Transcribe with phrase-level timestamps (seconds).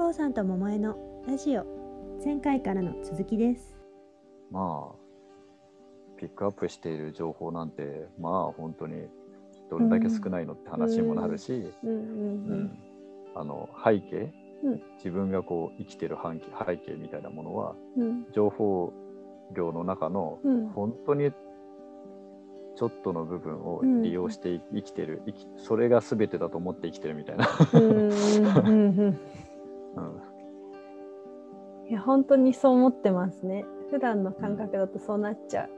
[0.00, 0.96] こうさんと桃江の
[1.28, 1.66] ラジオ。
[2.24, 3.76] 前回からの続きです。
[4.50, 4.96] まあ
[6.16, 9.08] ピックアップしている情報なんてまあ本当に
[9.68, 11.90] どれだけ少ないのって話にもなるし、うん。
[11.90, 11.98] うん。
[11.98, 12.78] うん。
[13.34, 14.32] あの背景、
[14.64, 14.82] うん。
[14.96, 18.24] 自分がこう生きてる背景背景みたいなものはうん。
[18.32, 18.94] 情報
[19.54, 20.68] 量の中のうん。
[20.70, 24.00] 本当にちょっとの部分をうん。
[24.00, 27.46] 利用して生きてる、生きそれが全てだと思って生きてるみたいな、
[29.96, 30.02] うん。
[30.02, 30.30] うんうんうん
[31.90, 33.64] いや本当にそう思ってますね。
[33.90, 35.70] 普段の感覚だとそうなっちゃう。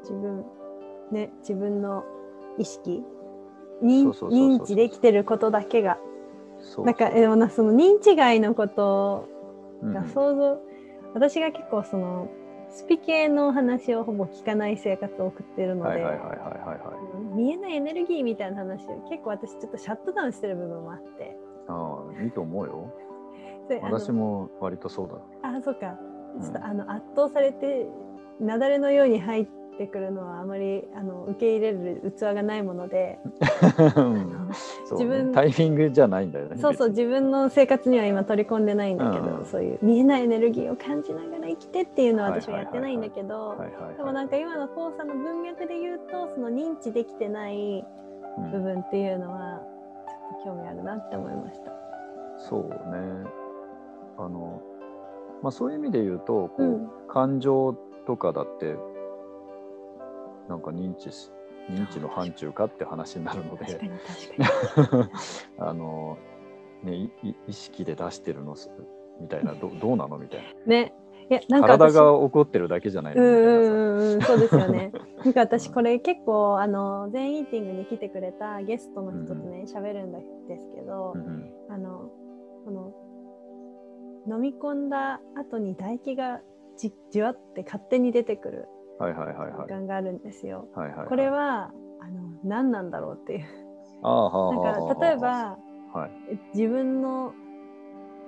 [0.00, 0.44] 自分
[1.12, 2.02] ね自分の
[2.58, 3.04] 意識。
[3.80, 5.98] 認知できてることだけが。
[6.78, 9.28] なんかでもなその認知外のこと
[9.82, 9.92] うん。
[9.92, 10.58] が想像、
[11.14, 12.28] 私が結構その
[12.70, 16.04] スピ系の話をほぼ聞かない生活を送ってるので、
[17.36, 21.24] 見えないエネルギーみたいな話を結構私ちょっとシャットダウンしてる部分もあって。
[21.24, 22.92] いああいいと思うよ。
[23.82, 25.08] 私も割とそう
[25.42, 25.48] だ。
[25.48, 25.96] あそうか。
[26.36, 26.42] うん。
[26.42, 27.86] ちょっとあの圧倒されて
[28.40, 29.46] 雪崩のように入っ
[29.78, 33.18] てくるのはあまりあの受け入れる器がないもので。
[34.90, 36.56] 自分ね、タイミングじゃないんだよね。
[36.58, 39.44] そうそう自分の生活には今取り込んでないんだけど、うん。
[39.46, 43.56] そういう見えないエネルギーを感じながら生きてっていうのは私はやってないんだけど、
[43.96, 47.84] でもなんか今のコウさんの文脈で言うとその認知できてない
[48.38, 48.50] うん。
[48.50, 49.61] 部分っていうのは
[50.44, 51.72] 興味あるなって思いました。
[52.38, 53.30] そうね。
[54.18, 54.60] あの、
[55.42, 57.74] まあそういう意味で言うと、こう、うん感情
[58.06, 58.74] とかだって、
[60.48, 61.30] なんか認知し、
[61.70, 65.10] 認知の範疇かって話になるので確か、に確かに。
[65.60, 66.16] あの、
[66.82, 67.10] ね、
[67.46, 68.70] 意識で出してるのす
[69.20, 70.16] みたいな、どどうなの？
[70.16, 70.94] みたいね。
[71.30, 71.66] いやなんな。
[71.68, 73.22] か私体が怒ってるだけじゃないの？
[73.22, 74.92] うんうんうんうんそうですよね。
[75.24, 82.10] なんか私これ結構あの全イーティングに来てくれたゲストの人とね喋、るんですけど、うんうんあの
[82.64, 82.92] この
[84.28, 86.40] 飲み込んだ後に唾液が
[86.76, 88.68] じじわって勝手に出てくる
[89.00, 89.52] はいはいはいはい。
[89.66, 90.68] 時間があるんですよ。
[90.74, 93.44] はいはいはいこれはあの何なんだろうっていう。
[94.02, 95.58] ああはあなんか例えば
[95.92, 97.32] はい自分の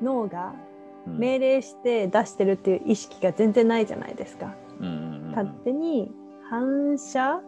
[0.00, 0.71] 脳がうん
[1.06, 4.54] 命令して出してるっていう意識が全然ないじゃないですか。
[4.80, 5.30] うんうんうん。
[5.30, 6.10] 勝手に
[6.48, 7.40] 反射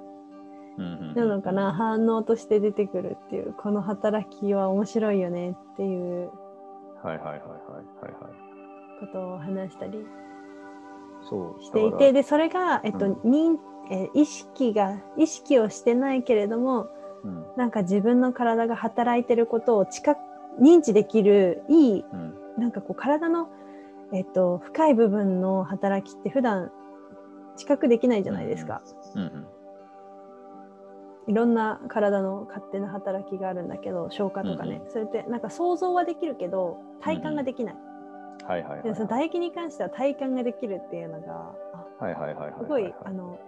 [1.14, 6.30] なのかな、反応として出てくるっていうこの働きは面白いよねっていう
[7.02, 9.00] はいはいはいはいはいはい。
[9.00, 10.04] ことを話したり
[11.60, 13.12] していてでそれが、えっとうん。
[13.30, 13.58] 認
[13.90, 16.88] えー意識が意識をしてないけれども
[17.22, 17.44] うん。
[17.56, 20.18] なんか自分の体が働いてることを近く
[20.60, 23.48] 認知できるいいうんなんかこう体の、
[24.12, 26.70] えっと、深い部分の働きって普段
[27.56, 28.82] 知覚できないじゃないですか。
[29.14, 29.46] うんうん。
[31.26, 37.74] いろんな体の勝手な働きがあるんだけど消化とかね、うんそれってなんか想像はできるけど体感ができない、
[38.46, 41.54] はいはいはいでその唾液に関しては体感ができるっていうのが
[42.58, 43.38] すごいあの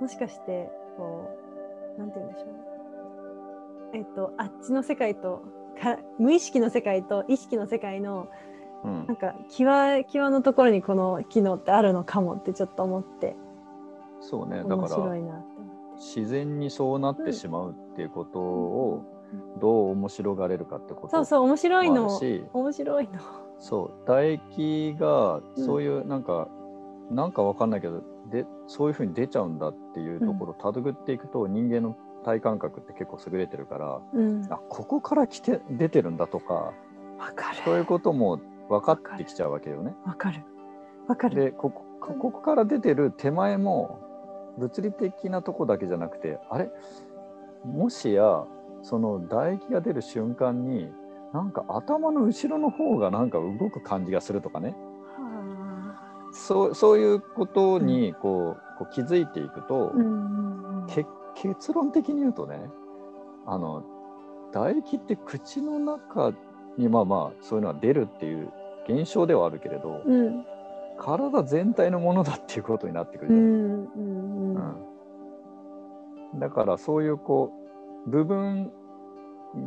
[0.00, 1.30] もしかしてこ
[1.96, 2.70] うなんて言うんでしょう。
[3.92, 5.42] えっとあっちの世界と
[5.80, 8.28] か無意識の世界と意識の世界の
[8.84, 9.06] うん。
[9.06, 13.36] なんか際際のところにこの機能ってあるのかもってちょっと思って。
[14.20, 14.62] そうね。
[14.66, 15.42] だ面から。
[15.96, 19.04] 自然にそうなってしまうっていうことを
[19.60, 22.18] どう面白がれるかってことそうそう面白いの。
[22.52, 23.20] 面白いの。
[23.58, 26.48] そう唾液がそういうなんか、
[27.10, 36.72] なんかわかんないけどでそういうふうに出ちゃうんだっていうところをたどぐっていくと、人間の体感覚って結構優れてるからうん、あここから来て出てるんだとか。
[37.66, 39.94] そういうことも分かってきちゃうわけよね。
[40.06, 40.42] わかる。
[41.08, 41.34] わかる。
[41.44, 44.00] でここここから出てる手前も
[44.58, 46.70] 物理的なとこだけじゃなくてあれ？
[47.64, 48.44] もしや
[48.82, 50.90] その唾液が出る瞬間に
[51.34, 54.74] なんか頭の後ろの方がなんか動く感じがするとかね
[55.16, 59.96] はそうそういうことにこう,、こう気づいていくと、あ。
[59.96, 60.86] うん。
[60.88, 61.04] け
[61.34, 62.60] 結論的に言うとね
[63.46, 63.84] あの
[64.52, 66.32] 唾液って口の中
[66.76, 68.52] にまあまあそういうのは出るっていう
[68.88, 70.44] 現象ではあるけれど、うん。
[70.98, 73.38] 体全体のものだっていうことになってくるうん。
[73.38, 74.54] うん。
[74.54, 74.74] うん。
[76.32, 77.52] うん、だからそういうこ
[78.06, 78.70] う部分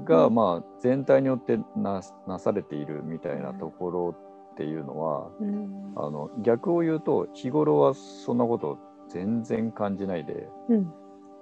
[0.06, 4.16] がうんまあ全体によってななされているみたいなところ
[4.54, 5.94] っていうのは、うん。
[5.96, 8.78] あの逆を言うと日頃はそんなこと
[9.10, 10.94] 全然感じないでうん。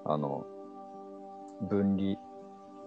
[0.05, 0.45] あの
[1.61, 2.17] 分離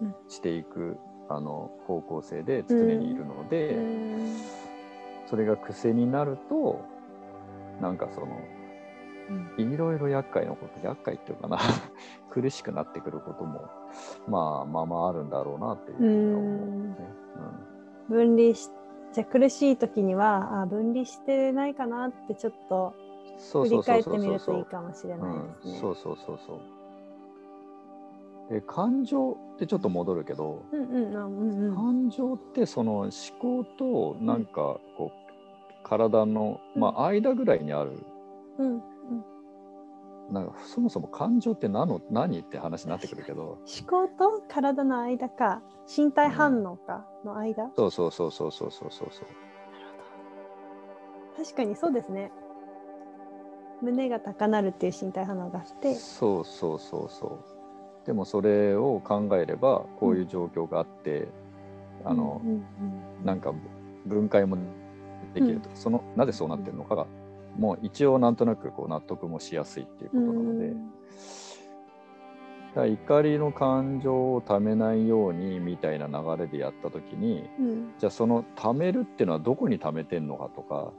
[0.01, 0.97] うんしていく、
[1.29, 3.77] あの方向性で常にいるので、
[5.25, 6.81] それが癖になると
[7.81, 8.27] なんかその
[9.57, 9.73] うん。
[9.73, 11.57] いろいろ厄介なこと厄介っていうかな
[12.29, 13.61] 苦しくなってくることも
[14.27, 16.95] まあまあまああるんだろうなっていうふうには思うね。
[18.07, 18.69] 分離し
[19.13, 22.93] じゃあ苦しい時にはあ分離してないかなってちょっと
[23.63, 25.79] 振り返ってみるといいかもしれないですね。
[25.79, 26.59] そうそうそうそう。
[28.49, 35.25] で感情ってちょっと戻るけど、感情ってその思考となんかこう、
[35.83, 37.99] 体の、まあ、間ぐらいにある、
[38.57, 38.83] うんうん、
[40.31, 43.43] なんかそもそも感情って何の何って話になってくるけど。
[43.43, 45.61] 思考と体の間か
[45.95, 49.09] 身体反応かの間、うん、そうそうそうそうそうそうそう。
[51.37, 52.31] 確かにそうですね。
[53.81, 55.93] 胸が高鳴るっていう身体反応があって。
[55.95, 57.54] そうそうそうそう。
[58.05, 61.27] でもそれを考えればこういう状況があって、
[62.03, 62.59] あのうんうんう
[63.23, 63.53] んなんか
[64.05, 64.57] 分解も
[65.33, 67.07] できると、そのなぜそうなってるのかが
[67.57, 70.91] もう一応なんとなくこう納得もしやすいっていうことなので、うん。
[72.75, 77.93] だ怒りの感情をためないようにみたいな流れでやった時にうん。
[77.97, 80.91] じゃあそのためるっていうのはどこにためてんのかとか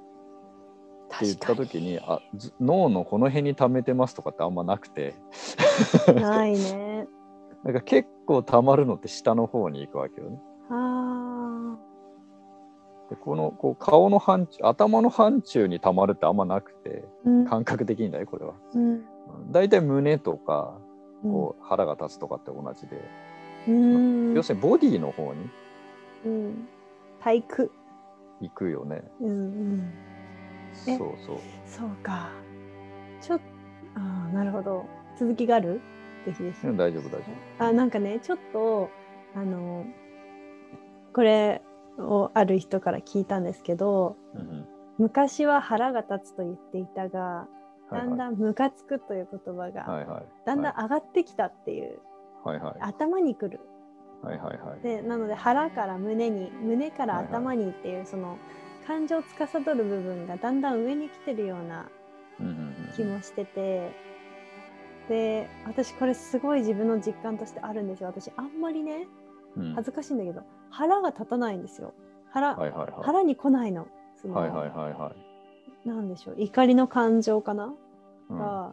[1.15, 5.15] って言った時にあず脳のこの辺にためてますとかってあんまなくて。
[6.09, 7.07] にないね。
[7.65, 10.41] なんか結構たまるのって下の方に行くわけよね。
[10.71, 11.77] あ
[13.09, 17.45] でこのこう顔の範疇頭の範疇にたまるってあんまなくてーうん。
[17.47, 18.55] 感覚的にだよこれは。
[18.75, 19.05] うん。
[19.53, 20.79] だいたい胸とか
[21.25, 21.33] うん。
[21.33, 23.01] こう腹が立つとかって同じで、
[23.69, 24.35] うん。
[24.35, 25.51] 要するにボディの方に
[26.25, 26.69] うん。
[27.21, 27.73] 体育。
[28.41, 29.03] 行くよね。
[29.21, 29.93] うんうん
[30.87, 31.39] えそうそう。
[31.67, 32.31] そうか。
[33.21, 33.41] ちょっ
[33.95, 34.87] ああなるほど。
[35.19, 35.81] 続きがある？
[36.25, 36.67] ぜひぜひ。
[36.67, 37.25] うん大丈夫大丈
[37.59, 38.91] あなんかねちょっと
[39.35, 39.85] あの
[41.13, 41.63] これ
[41.99, 44.41] をある人から聞いたんですけど夫。
[44.41, 44.67] うんうん。
[44.99, 47.47] 昔は腹が立つと言っていたが
[47.91, 50.27] だんだんムカつくという言葉はいがはい。
[50.47, 51.99] だんだん上がってきたっていう、
[52.45, 52.77] はいはい。
[52.81, 53.61] 頭にくる。
[54.23, 54.81] はいはいはい。
[54.81, 58.39] でなので腹から胸に胸から頭にっていう、その
[58.87, 61.89] 感情を司る部分がだんだん上に来てるような
[62.95, 64.07] 気もしてて。
[65.09, 68.09] で私これすごい自分の実感としてあるんですよ。
[68.09, 69.07] 私あんまりね
[69.57, 69.75] うん。
[69.75, 71.95] 恥ずかしいんだけど腹が立たないんですよ。
[72.31, 72.57] 腹,、
[73.03, 73.87] 腹に来ないの。
[74.21, 75.13] その、はいはいはいは
[75.85, 75.89] い。
[75.89, 77.73] なんでしょう怒りの感情かな、
[78.31, 78.39] うん。
[78.39, 78.73] が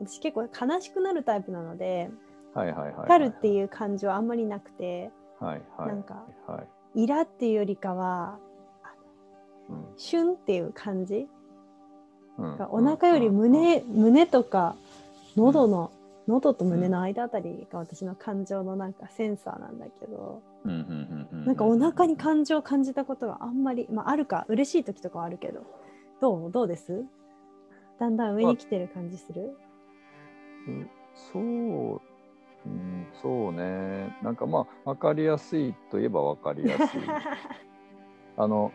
[0.00, 2.10] 私結構悲しくなるタイプなので
[2.54, 5.10] 怒るっていう感情はあんまりなくて
[5.40, 5.88] はいはい。
[5.88, 6.62] なんかは
[6.94, 7.02] い。
[7.02, 8.38] イラっていうよりかは
[9.72, 9.98] うん。
[9.98, 11.28] シュンっていう感じ
[12.38, 12.56] うん。
[12.56, 14.76] がお腹より胸,、胸とか
[15.36, 15.90] 喉の、
[16.28, 25.64] 喉と胸の間あたりが私の感情のなんかセンサーなんだけど、うんうんうんうんなんかお腹に感情を感じたことがあんまり、まあ、あるか嬉しい時とかはあるけど
[26.20, 26.52] どう？
[26.52, 27.04] どうです？
[27.98, 29.56] だんだん上に来てる感じする、
[30.68, 30.90] うん。
[31.32, 31.42] そう、
[32.64, 34.16] うん、そうね。
[34.22, 37.00] なんかまあ分かりやすいといえば分かりやすい。
[38.38, 38.70] あの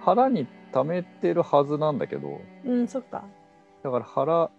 [0.00, 3.24] 腹に溜めてるはずなんだけどうんそっか。
[3.82, 4.50] だから腹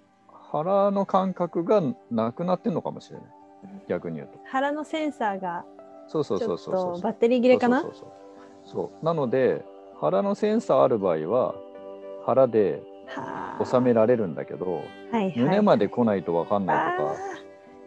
[0.52, 3.28] 腹の感覚がなくなってんのかもしれない。
[3.88, 4.40] 逆に言うと。
[4.46, 5.64] 腹のセンサーが
[6.08, 7.82] そうそうそうそうバッテリー切れかな？
[7.82, 8.12] そうそうそう
[8.66, 9.64] そうなので
[10.00, 11.56] 腹のセンサーある場合は
[12.26, 13.66] 腹ではあ。
[13.66, 15.40] 収められるんだけどはいはい。
[15.40, 17.16] 胸まで来ないと分かんないとか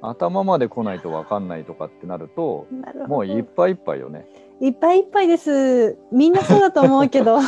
[0.02, 2.66] 頭まで来ないと分かんないとかってなると
[3.08, 4.26] もういっぱいいっぱいよね。
[4.60, 7.38] いっぱいいっぱいですみんなそうだと思うけど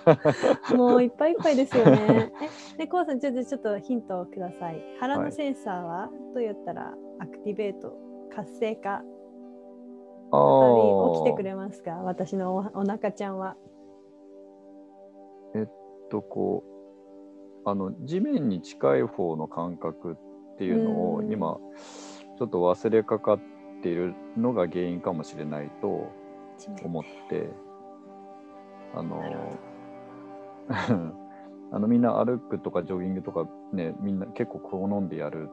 [0.74, 2.32] もういっぱいいっぱいですよね。
[2.76, 4.82] え、で、こうさん、ちょっとちょっとヒントをください。
[4.98, 7.92] 腹のセンサーは、どうやったらアクティベート、
[8.34, 9.02] 活性化、
[10.30, 11.92] あ再び起きてくれれますか？
[12.04, 13.56] 私のおお腹ちゃんは。
[16.10, 16.64] とこ
[17.64, 20.16] うあの地面に近い方の感覚
[20.54, 21.58] っていうのをうん今
[22.38, 23.40] ちょっと忘れかかっ
[23.82, 26.10] ているのが原因かもしれないと
[26.84, 27.50] 思って。
[28.94, 29.22] あの
[31.70, 35.50] あのみんな歩くとかジョギングとかねみんな結構好んでやる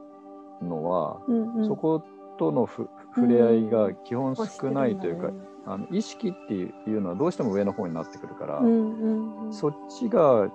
[0.62, 2.02] のは、うんうん、そこ
[2.38, 10.50] とのふ触れ合いが基本少ないというか、押してるんだねあの意識っていうのはどうしても上の方になってくるから、うんうんうん、そっちが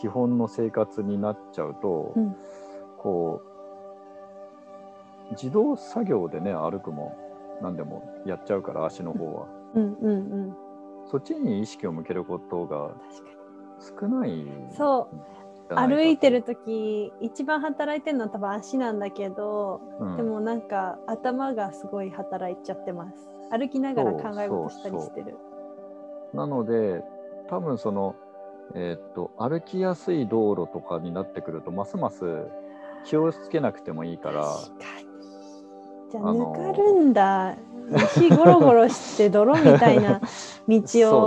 [0.00, 2.36] 基本の生活になっちゃうと、うん。
[2.98, 3.42] こ
[5.30, 7.16] う自動作業でね歩くも
[7.62, 10.16] 何でもやっちゃうから足の方は、うんうんう
[10.50, 10.56] ん、
[11.10, 12.94] そっちに意識を向けることが。
[13.80, 14.44] 少ない
[14.76, 15.08] そ
[15.70, 20.16] う歩いてる時一番働いてるのは多分足なんだけど、うん。
[20.16, 23.16] でもなんか頭がすごい働いちゃってます。
[23.50, 25.36] 歩きながら考え事したりしてる。
[26.32, 27.02] なので
[27.48, 28.16] 多分その、
[28.74, 32.46] えーっと歩きやすい道路とかになってくるとますます
[33.04, 34.44] 気をつけなくてもいいから。
[34.44, 35.07] 確か
[36.10, 37.56] じゃああのぬかるんだ。
[37.90, 40.20] 石ゴロゴロして泥みたいな
[40.68, 40.82] 道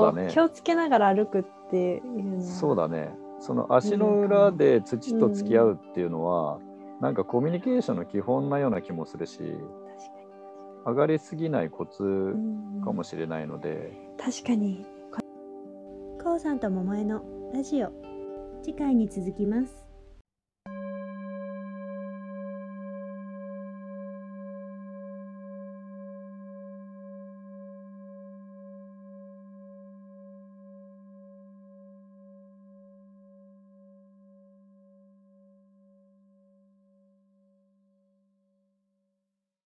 [0.10, 2.42] を気をつけながら歩くっていうのは。
[2.44, 6.60] そうだねその足の裏で土と付き合うっていうのは、
[7.00, 12.36] なんかコミュニケーションの基本なような気もするし確か上がりすぎないコツ
[12.86, 14.86] かもしれないので、確かに。
[16.24, 18.12] こうさんと桃江のラジオ。
[18.64, 19.91] 次回に続きます